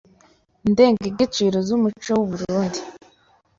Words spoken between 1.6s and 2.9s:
z’umuco w’u Burunndi